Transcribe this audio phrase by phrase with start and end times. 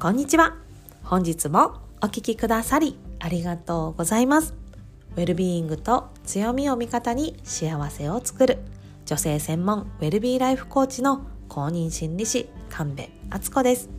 [0.00, 0.56] こんにちは。
[1.04, 4.54] 本日もお聞きくださりありがとうございます。
[5.14, 8.60] ウェルビーイングと強みを味方に幸せを作る
[9.04, 13.90] 女性専門ウェルビーライフコーチの公認心理師神戸敦子です。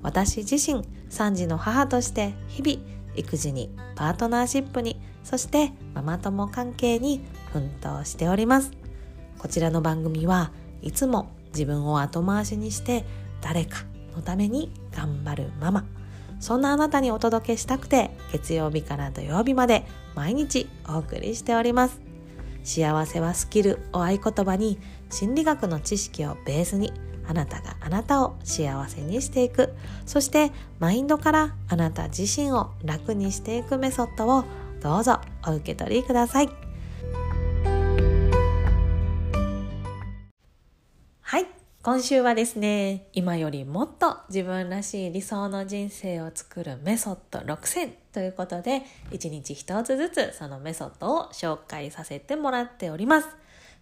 [0.00, 2.82] 私自身3児の母として日々
[3.14, 7.20] 育児にパートナーシップにそしてママ友関係に
[7.52, 8.70] 奮闘しております。
[9.38, 13.04] こちらの番組はいつも自分を後回しにして
[13.42, 15.84] 誰かのために頑張るママ。
[16.40, 22.00] そんなあなたにお届けしたくて月曜日から土曜日まで毎日お送りしております。
[22.64, 24.78] 幸せはスキルを合言葉に
[25.10, 26.92] 心理学の知識をベースに
[27.26, 29.74] あなたがあなたを幸せにしていく。
[30.06, 34.44] そしてマインドからあなた自身を楽にしていくメソッドを
[34.82, 36.63] どうぞお受け取りください。
[41.84, 53.28] 今週はですね今よりもっと自分らしい理想の人生を作るメソッド6選ということで1日1つずつそのメソッドを紹介させてもらっております。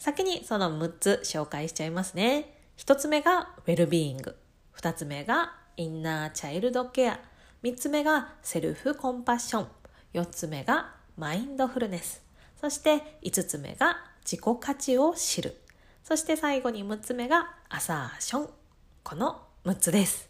[0.01, 2.53] 先にその6つ紹介しちゃいますね。
[2.79, 4.35] 1つ目がウェルビーイング。
[4.77, 7.21] 2つ目がインナーチャイルドケア。
[7.63, 9.67] 3つ目がセルフコンパッション。
[10.15, 12.21] 4つ目がマインドフルネス。
[12.61, 15.62] そして5つ目が自己価値を知る。
[16.05, 18.49] そして最後に6つ目がアサーション。
[19.05, 20.29] この6つです。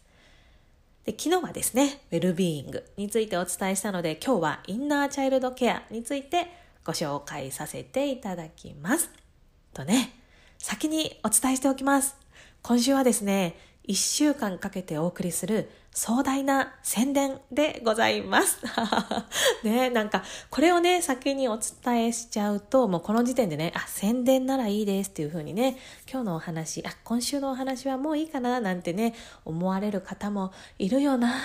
[1.05, 6.47] で昨日はですね、ウェルビーイングについてお伝えしたので、今日はインナーチャイルドケアについて
[6.85, 9.09] ご紹介させていただきます。
[9.73, 10.13] とね、
[10.59, 12.15] 先にお伝えしておきます。
[12.61, 18.59] 今週はですね、1週間かけてお送りする壮大な宣伝でございます。
[19.63, 25.77] ねなんか、これをね、先にお伝えしちゃうと、もうこの時点でね、あ、宣伝ならいいですっていう風にね、
[26.11, 29.13] 今日のお話、あ、今週のお話はもういいかななんてね、
[29.45, 31.37] 思われる方もいるよな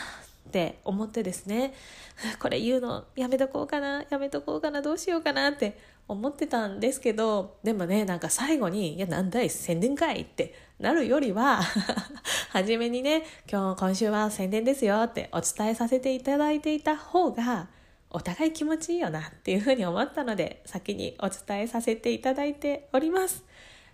[0.49, 1.75] って思ってですね、
[2.41, 11.61] これ言うのやめとこうかな、やめとこうかな、どうしようかなって思ってたんですけど、でもね、なんか最後に、いや、なんだい、宣伝かいってなるよりは
[12.51, 17.69] 初めにね、今日、今週は宣伝ですよってお伝えさせていただいていた方が、
[18.11, 23.45] お互い気持ちいいよなっていうふうに思ったので、先にお伝えさせていただいております。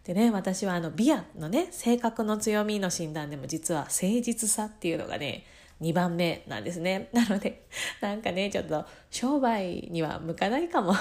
[0.05, 5.47] でね、私はあの、ビアのね、性格の強みの診断でも実は誠実さっていうのがね、
[5.81, 7.09] 2番目なんですね。
[7.13, 7.67] なので、
[8.03, 10.95] なんかね、ちょっと商売には向かないかも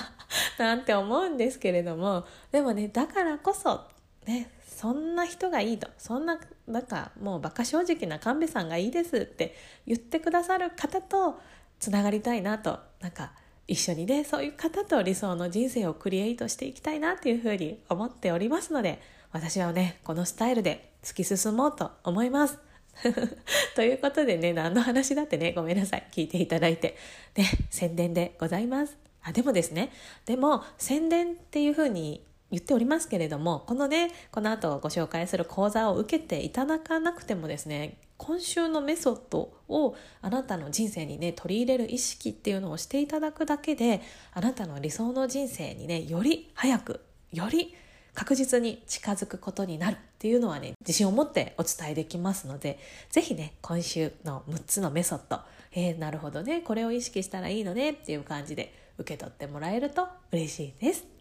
[0.58, 3.82] なんて思うんですけれども、でもね、だからこそ、
[4.26, 9.54] ね、そんな人がいいと、そんな、なんかもう馬鹿正直な神戸さんがいいですって
[9.86, 11.40] 言ってくださる方と
[11.78, 13.32] つながりたいなと、なんか
[13.68, 19.00] 一緒にね、そういう方と理想の人生をクリエイトしていきたいなっていうふうに思っておりますので、
[19.32, 22.58] 私はね、このスタイルで突き進もうと思います。
[23.74, 26.06] ということでね、何の話だってね、ごめんなさい。
[26.12, 26.96] 聞いていただいて。
[27.36, 28.96] ね、宣伝でございます。
[29.22, 29.90] あ、でもですね、
[30.24, 44.00] でも宣伝っていうふうに言っておりますけれども、このね、この後ご紹介する講座を受けていただかなくてもですね、今週のメソッドをあなたの人生にね、取り入れる意識っていうのをしていただくだけで、
[44.32, 47.00] あなたの理想の人生にね、より早く、
[47.32, 47.74] より
[48.14, 52.78] 確実に近づくことになるっていうのはね、自信を持ってお伝えできますので、
[53.10, 55.40] ぜひね、今週の6つのメソッド、
[55.72, 61.15] えー、なるほどね、これを意識したらいいのねっていう感じで受け取ってもらえると嬉しいです。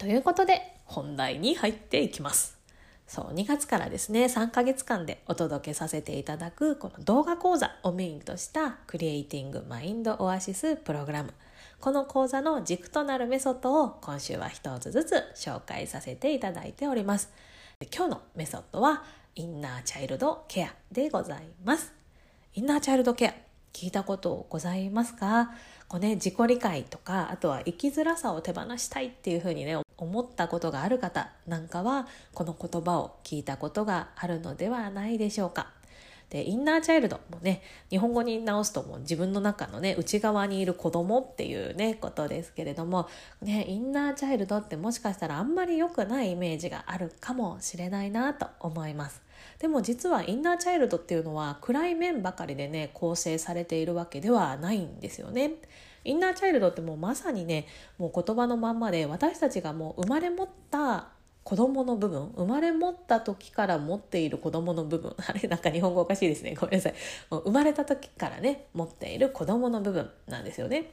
[0.00, 2.56] ということで、本題に入っていきます。
[3.06, 11.34] そう、2月からですね、3ヶ月間でお届けさせていただく、この動画講座をメインとしたクリエイティングマインドオアシスプログラム。
[11.80, 17.30] この講座の軸となるメソッドを今週は一つずつ紹介させていただいております。
[17.94, 21.92] 今日のメソッドはインナーチャイルドケアでございます。
[22.54, 25.52] インナーチャイルドケア聞いたことございますか？
[25.88, 35.72] こうね、自己理解とか、あとは生きづらさを手放したいっていうふうにね、思ったことがある方なんかは、この言葉を聞いたことがあるのではないでしょうか。
[36.30, 37.60] で、インナーチャイルドもね、
[37.90, 43.08] 日本語に直すともう自分の中のね、内側にいる子供っていうね、ことですけれども、
[43.42, 49.22] ね、インナーチャイルドってもしかしたらあんまり良くないイメージがあるかもしれないなと思います。
[49.58, 55.54] でも実はインナーチャイルドっていうのは暗い面ばかりでね、構成されているわけではないんですよね。
[56.04, 57.66] インナーチャイルドってもうまさにね、
[57.98, 61.08] もう言葉のまんまで私たちがもう生まれ持った
[61.44, 65.14] 子供の部分生まれ持った時から持っている子供の部分。
[65.26, 66.54] あれなんか日本語おかしいですね。
[66.54, 66.94] ごめんなさい。
[67.30, 70.92] 生まれた時からね持っている子供の部分なんですよね。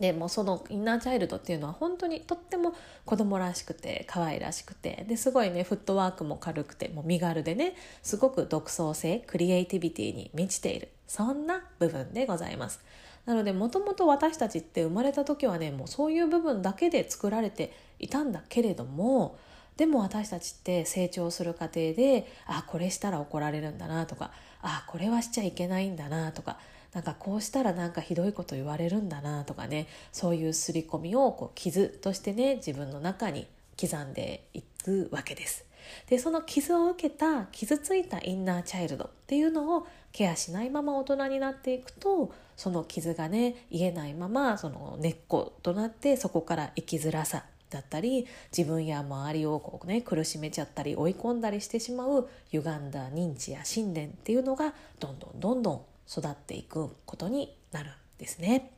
[0.00, 2.74] でもそのインナーチャイルドっていうのは本当にとっても
[3.04, 5.04] 子供らしくて可愛らしくて。
[5.08, 10.88] ですごいねフットワークも軽くてもう身軽でねすごく独創性クリエイティビティに満ちている。
[11.06, 12.80] そんな部分でございます。
[13.26, 19.36] なのでもともと私たちって生まれた時はねもうそういう部分だけで作られていたんだけれども
[19.76, 24.30] でも私たちって成長する過程であこれしたら怒られるんだなとか
[24.60, 26.58] あこれはしちゃいけないんだなとか
[26.92, 33.46] なんかこうしたらなんかひどいこと言われるんだなとかねそういう刷り込みをこう傷としてね自分の中に
[33.80, 35.64] 刻んでいくわけです。
[36.08, 48.26] でその傷を受けた傷ついたインナーチャイルドっていうのをケアしないまま大人になっていくとその傷がね癒えないままその根っことなってそこから生きづらさだったり
[48.56, 58.72] 自分や周りをこう、ね、苦しめちゃったり追い込んだりしてしまう歪んだ認知や信念っていうのがどんどんどんどん育っていくことになるんですね。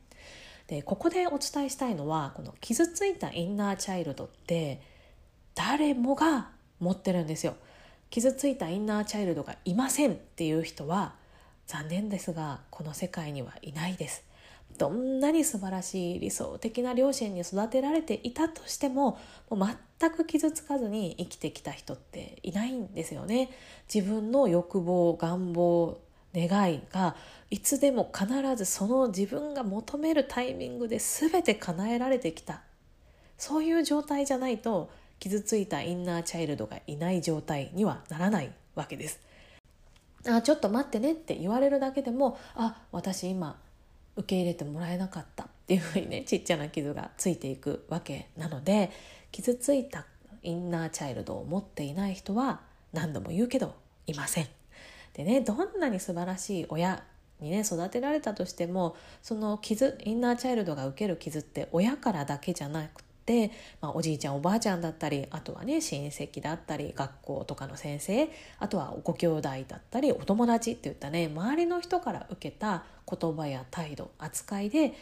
[0.67, 4.81] でここでお伝えしたいのはこの傷ついたインナーチャイルドって
[5.53, 6.49] 誰もが
[6.79, 7.55] 持ってるんですよ。
[8.09, 11.13] 傷ついたインナーチャイルドがいませんっていう人は
[11.67, 14.23] 残念ですがこの世界にはいないです。
[14.77, 19.17] どんなに素晴らしい理想的な両親に育てられていたとしても
[19.49, 19.69] もう
[19.99, 23.49] 全く傷つかずに生きてきた人っていないんですよね。
[23.93, 25.99] 自分の欲望願望
[26.33, 27.15] 願いが
[27.49, 32.61] いつでも必ずその自分が求めるタイミングで全て叶えられてきた
[33.37, 34.89] そういう状態じゃないと
[35.19, 39.19] 傷ついたインナーチャイルドがいない状態にはならないわけです。
[40.27, 43.59] あちょっと待ってねって言われるだけでもあ私今
[44.15, 48.91] 受け入れてもらえなかったっていうふうにねちっちゃな傷がついていくわけなので
[49.31, 50.05] 傷ついた
[50.43, 52.61] インナーチャイルドを持っていない人は
[52.93, 53.75] 何度も言うけど
[54.07, 54.47] いません。
[55.13, 57.03] でねどんなに素晴らしい親
[57.39, 63.04] にね育てられたとしてもその傷インナーチャイルドが受ける傷って親からだけじゃなくて、
[63.81, 68.29] まあ、おじいちゃんおばあちゃんだったりあとはね親戚だったり学校とかの先生
[68.59, 74.93] あとはご兄弟だったりお友達っていったね周りの人から受けた言葉や態度扱いで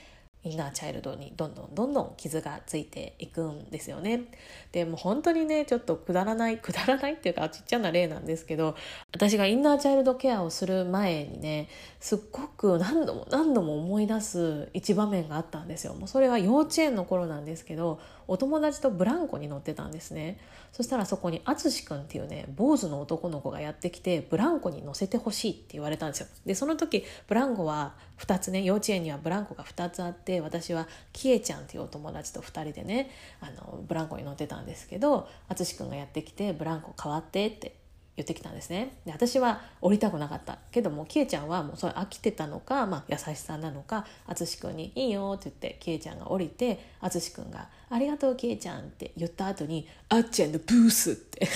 [0.44, 4.26] インナーチャイルドにどんどんどんどん傷がついていくんですよね。
[4.74, 8.76] でも本当にねちょっとくだらない くだらないっていうかちっちゃな例なんですけど
[9.14, 11.70] 私がインナーチャイルドケアをする前にね
[12.00, 15.94] すっごく何度も何度も思い出す一場面があったんですよ。
[15.94, 20.40] もうそれは幼稚園の頃なんですけどお友達とブランコに乗ってたんですね。
[20.72, 26.28] そしたらそこに淳くんっていうね坊主の男の子がやってきてブランコに乗せてほしいって言われたんですよ。
[26.46, 33.10] でその時ブランコは2つね幼稚園にはブランコが2つあって私はキエちゃんっていうお友達と2人でね
[33.42, 37.76] あのブランコに乗ってたんですけど淳くんがやってきて「ブランコ変わって」って
[38.16, 38.98] 言ってきたんですね。
[39.06, 40.60] で私は降りたくなかった。
[40.72, 51.48] けどもキエちゃんはもうそれ飽きてたのか、まあ、優しさなのか淳君に「いいよ」って言ってキエちゃんが降りて淳君が「ありがとうキエちゃん」って言った後に「あっちゃんのブース」って。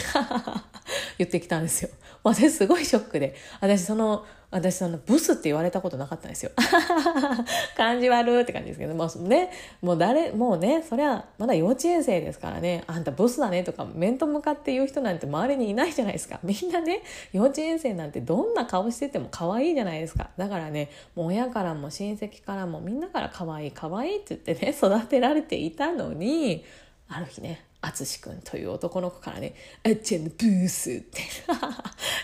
[1.17, 1.89] 言ってきたんですよ。
[2.23, 6.51] 私すごいショックで私その私そのブスって言われたことなかったんですよ。
[7.75, 16.39] 感じ悪って感じですけど、もうね、もう誰、もうね、そりゃまだ幼稚園生ですからね、あんたブスだねとか面と向かって言う人なんて周りにいないじゃないですか。
[16.43, 17.01] みんなね、
[17.33, 20.29] 幼稚園生なんてどんな顔してても可愛いじゃないですか。
[20.37, 26.63] だからね、もう親からも親戚からもみんなから可愛い可愛いって言ってね、育てられていたのに、
[27.09, 29.53] ある日ね、淳くんという男の子からね
[29.85, 31.21] 「あっちゃんのブース」って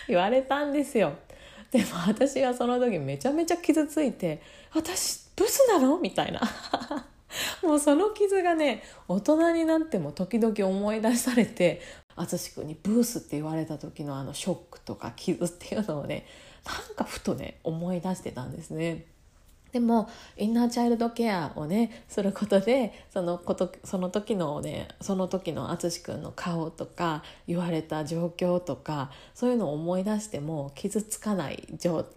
[0.08, 1.14] 言われたんですよ。
[1.70, 4.40] でも私はその時めちゃめちゃ傷ついて
[4.74, 6.40] 「私ブスなの?」みたいな
[7.62, 11.80] もうその傷がね大人になっても時々思い出されて
[12.16, 16.26] 淳君にブースって言われた時のあのショックとか傷っていうのをね
[16.64, 19.06] なんかふとね思い出してたんですね。
[19.74, 31.66] でもインナーチャイルドケアをねすることでそのことその時のねその時の淳君の顔とか言われた状況とかそういうのを思い出しても傷つかない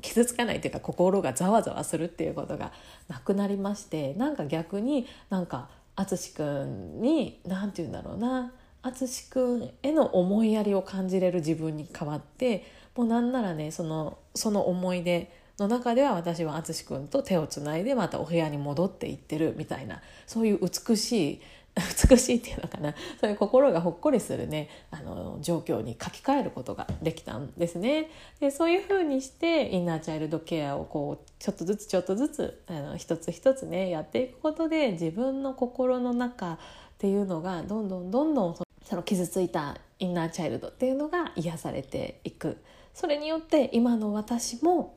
[0.02, 2.72] 傷つかないっていうか心がざわざわするっていうことが
[3.08, 21.42] なくなりましてなんか逆になんか淳君に何て言うんだろうな淳君への思いやりを感じれる自分に変わってもうなんならねそのその思い出の中では私は淳君と手をつないでまたお部屋に戻っていってるみたいなそういう美しい
[22.10, 22.96] 美しいっていうのかな。
[23.22, 24.68] そういう心がほっこりするね。
[24.90, 28.10] あの状況に書き換えることができたんですね。
[28.40, 36.58] でそういうふうにしてインナーチャイルドケアをこうちょっとずつちょっとずつあの一つ一つねやっていくことで自分の心の中っ
[36.98, 42.58] ていうのがどんどんどんどんその傷ついたインナーチャイルドっていうのが癒されていく。
[42.96, 44.97] それによって今の私も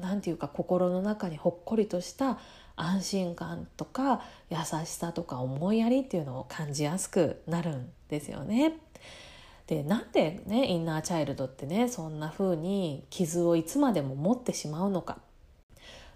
[0.00, 2.38] 何て言うか心の中にほっこりとした
[2.76, 8.78] 安心感とか優しさとか思いやりっていうのを感じやすくなるんですよね。
[9.66, 15.18] でなんでねインナーチャイルドってねそんな風に傷をいつまでも持ってしまうのか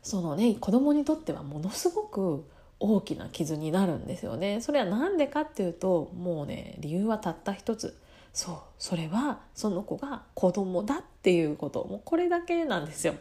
[0.02, 2.48] そのね子供にとってはものすごく
[2.80, 4.60] 大きな傷になるんですよね。
[4.60, 7.98] それは何でかっていうともうね理由はたった一つ
[8.32, 13.14] そうそれはその子が子供だっていうこともうこれだけなんですよ。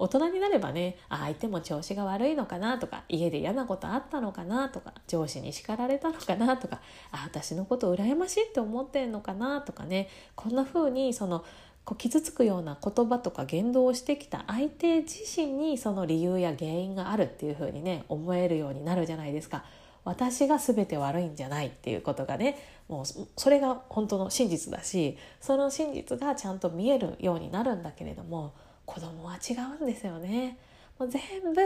[0.00, 6.80] 大人になればね相手も調子が悪いのかなとか家で嫌なことあったのかなとか上司に叱られたのかなとか
[7.12, 11.44] あ私のこと羨ましいって思ってんのかなとかねこんな風にその
[11.84, 19.64] こう傷つくような言葉とか言動をしてきた相手自身にその理由や原因があるっていう風にね思えるようになるじゃないですか。
[20.02, 22.56] 私が全て悪いんじゃないっていうことがね
[22.88, 28.54] もうそれが本当の真実だしその真実がちゃんと見えるようになるんだけれども
[28.90, 30.58] 子供は違うんですよね。
[30.98, 31.22] もう全
[31.54, 31.60] 部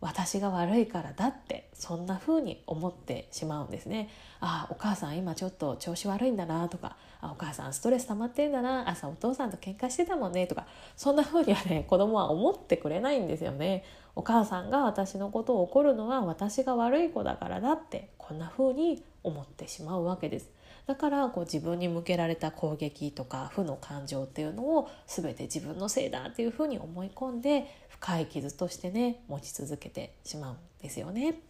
[0.00, 4.08] 私が悪いからだってそんな風に思ってしまうんですね。
[4.40, 13.84] ああお母さん今ちょっと調子悪いんだなとかあお母さんストレス溜まってんだな朝お父さんと喧嘩してたもんねとかそんな風にはね子供は思ってくれないんですよね。
[14.16, 20.50] お母さんが私のことを怒るのは私が悪い子だからだってこんな風に思ってしまうわけです。
[20.86, 31.40] だからこう自分に向けられた攻撃とか負の感情っていうのを全て自分のせいだっていうふうに思い込んで深い傷としてね持ち続けてしまうんですよね。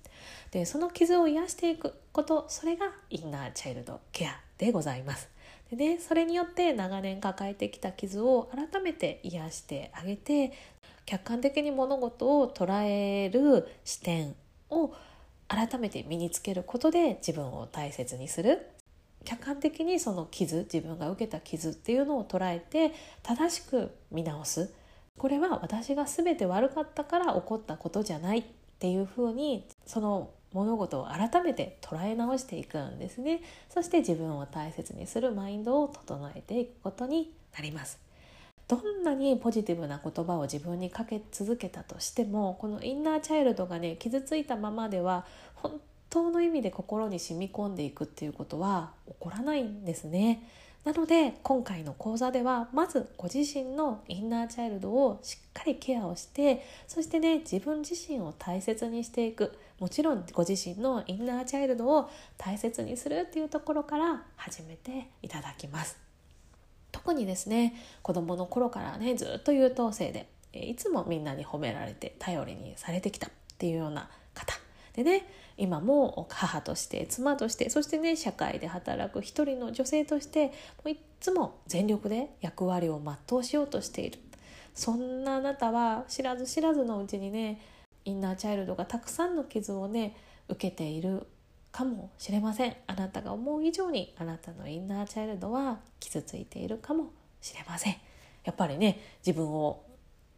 [0.50, 5.28] でその傷を癒していくことそれがインナーチャイルドケアでございます。
[5.70, 10.52] でね、それによって長年抱えてきた傷を改めて癒してあげて
[11.06, 14.34] 客観的に物事を捉える視点
[14.68, 14.92] を
[15.46, 18.66] 改めて身につけることで自分を大切にする
[19.24, 24.72] 客観的にその傷自分が受けた傷っていうのを捉えて正しく見直す。
[25.18, 28.44] これは私が全て悪かったから起こったことじゃないっ
[28.78, 33.42] ていうふうにその物事を改めて捉え直していくんですね。
[33.68, 38.00] そして自分を大切にするマインドを整えていくことになります。
[38.66, 50.42] どんなにポジティブな言葉を自分にかけ続けたとしてもこのインナーチャイルドがね傷ついたままでは本当の意味で心に染み込んでいくっていうことは起こらないんですね。
[50.84, 65.98] なので今回の講座ではまずご自身のインナーチャイルドをしっかりケアをしてそしてね自分自身を大切にしていくもちろんご自身のインナーチャイルドを大切にするっていうところから始めていただきます。
[66.92, 74.54] 特にですね子供の頃からねずっと優等生でいつもみんなに褒められて頼りにされてきたっていうような方
[74.94, 75.26] でね
[75.60, 80.52] 今も母として妻としてそしてね社会で働く一人の女性としても
[80.86, 84.18] ういつも全力で役割を全うしようとしている。
[84.74, 87.60] そんなあなたは知らず知らずのうちにね
[88.06, 90.16] インナーチャイルドがたくさんの傷をね
[90.48, 91.26] 受けている
[91.70, 92.76] かもしれません。
[92.86, 97.12] あなたが思う以上にあなたのインナーチャイルドは傷ついているかも
[97.42, 97.96] しれません。
[98.44, 99.84] やっぱりね自分を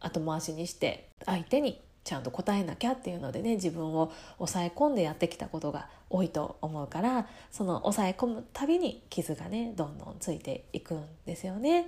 [0.00, 11.87] 後回しにして相手にちゃんと答えなきゃっていうのでね自分を抑え込んでやってきたことが多いと思うからその抑え込むたびに傷がねどんどんついていくんですよね。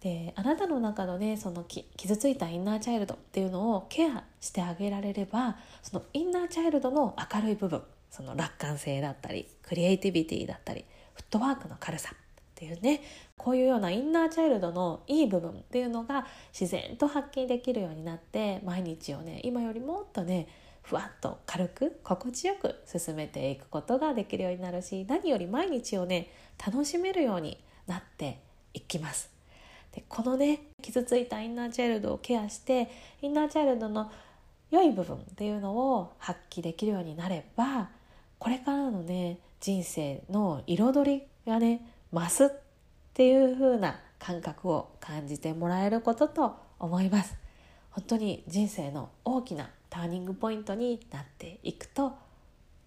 [0.00, 12.14] であなたの中のねその傷ついたインナーチャイルドっていうのをケアしてあげられればそのインナーチャイルドの明るい部分その楽観性だったりクリエイティビティだったりフットワークの軽さ
[12.62, 13.02] ていうね
[13.36, 20.46] こういうようなインナーチャイルドのいい部分っていうのが自然と発揮できるようになって毎日をね今よりもっとね
[20.82, 26.30] ふわっと軽く心地よく進めていくことができるようになるし何より毎日をね
[26.64, 28.40] 楽しめるようになって
[28.74, 29.30] いきます。
[29.92, 32.90] でこのね傷ついたインナーチャイルドをケアして
[33.20, 34.10] インナーチャイルドの
[34.70, 37.90] 良い部分っていうのを発揮できるようになれば
[38.38, 42.48] これからのね人生の彩りがね増すっ
[43.14, 47.36] ていう風な感覚を感じてもらえることと思います。
[47.90, 52.14] 本当に人生の大きなターニングポイントになっていくと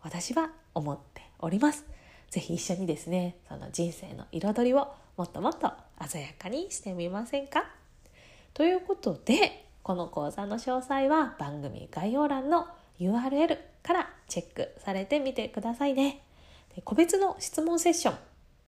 [0.01, 1.85] 私は思っております。
[2.29, 5.71] 是非一緒にですねその人生の彩りをもっともっと
[6.07, 7.65] 鮮やかにしてみませんか？
[8.53, 12.67] ということでこの講座の詳細は番組概要欄の
[12.99, 16.21] URL からチェックされてみてくださいね。
[16.83, 18.15] 個別の質問セッション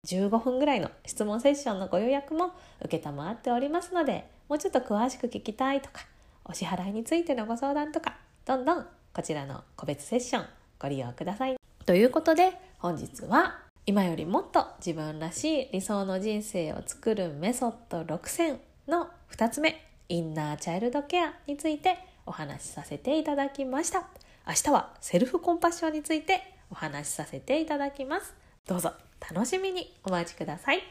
[0.08, 2.54] 15分ぐらいの質問セッションのご予約も
[2.90, 6.06] 承っておりますのでもうちょっと詳しく聞きたいとか
[6.46, 10.46] お支払いについてのご相談とかどんどんこちらの個別セッション
[10.80, 11.58] ご利用ください。
[11.86, 24.08] ということで本日は今よりもっと自分らしい理想の人生を作るメソッド6選の2つ目インナーチャイルドケアについてお話しさせていただきました。
[24.48, 28.34] 明日はセルフコンパッションについてお話しさせていただきます。
[28.66, 29.07] どうぞ。
[29.20, 30.82] 楽しみにお待ちください。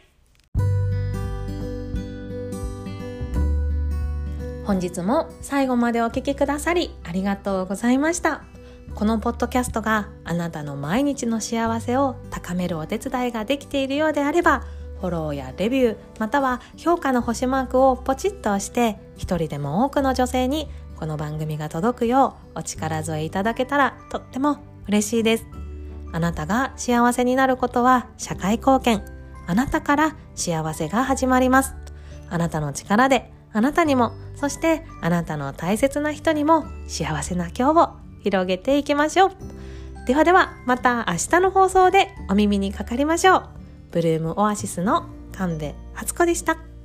[4.65, 8.43] 本日も最後までお聴きくださりありがとうございました。
[8.95, 14.65] このポッドキャストがあなたの毎日の幸せを高めるお手伝いができているようであれば
[15.01, 25.66] フォローやレビューまたは評価の星マークをポチッと押して一人でも多くの女性にこの番組が届くようお力添えいただけたらとっても嬉しいです。
[26.13, 29.05] あなたが幸せになることは社会貢献。
[29.47, 31.75] あなたから幸せが始まります。
[32.29, 37.91] あなたの力であなたにもそしてあなたの大切な人にも幸せな今日を
[38.23, 39.31] 広げていきましょう。
[40.07, 43.49] ではではまた明日の放送でお耳にかかりましょう。
[43.93, 46.76] ブルームオアシスの神戸敦子でした。